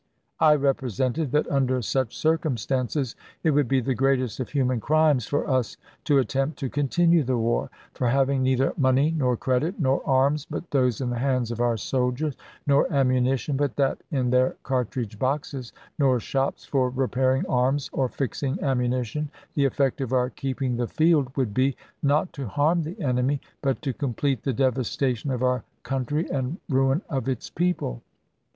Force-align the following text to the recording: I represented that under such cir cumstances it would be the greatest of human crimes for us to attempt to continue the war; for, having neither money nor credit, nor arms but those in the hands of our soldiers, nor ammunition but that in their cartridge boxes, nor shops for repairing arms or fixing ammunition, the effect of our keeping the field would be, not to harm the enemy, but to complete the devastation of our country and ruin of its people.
I 0.39 0.55
represented 0.55 1.31
that 1.33 1.47
under 1.51 1.79
such 1.83 2.17
cir 2.17 2.35
cumstances 2.39 3.13
it 3.43 3.51
would 3.51 3.67
be 3.67 3.79
the 3.81 3.93
greatest 3.93 4.39
of 4.39 4.49
human 4.49 4.79
crimes 4.79 5.27
for 5.27 5.47
us 5.47 5.77
to 6.05 6.17
attempt 6.17 6.57
to 6.57 6.69
continue 6.71 7.21
the 7.23 7.37
war; 7.37 7.69
for, 7.93 8.07
having 8.07 8.41
neither 8.41 8.73
money 8.77 9.13
nor 9.15 9.37
credit, 9.37 9.79
nor 9.79 10.01
arms 10.03 10.47
but 10.49 10.71
those 10.71 11.01
in 11.01 11.11
the 11.11 11.19
hands 11.19 11.51
of 11.51 11.59
our 11.61 11.77
soldiers, 11.77 12.35
nor 12.65 12.91
ammunition 12.91 13.55
but 13.55 13.75
that 13.75 14.01
in 14.09 14.31
their 14.31 14.55
cartridge 14.63 15.19
boxes, 15.19 15.71
nor 15.99 16.19
shops 16.19 16.65
for 16.65 16.89
repairing 16.89 17.45
arms 17.47 17.87
or 17.93 18.09
fixing 18.09 18.59
ammunition, 18.63 19.29
the 19.53 19.65
effect 19.65 20.01
of 20.01 20.13
our 20.13 20.31
keeping 20.31 20.77
the 20.77 20.87
field 20.87 21.27
would 21.37 21.53
be, 21.53 21.75
not 22.01 22.33
to 22.33 22.47
harm 22.47 22.81
the 22.81 22.99
enemy, 22.99 23.39
but 23.61 23.79
to 23.83 23.93
complete 23.93 24.41
the 24.41 24.53
devastation 24.53 25.29
of 25.29 25.43
our 25.43 25.63
country 25.83 26.27
and 26.31 26.57
ruin 26.69 27.03
of 27.07 27.29
its 27.29 27.51
people. 27.51 28.01